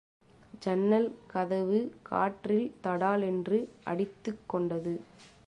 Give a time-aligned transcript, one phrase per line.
[0.61, 3.59] ஜன்னல் கதவு காற்றில் தடாலென்று
[3.85, 4.95] அடித்துக்கொண்டது.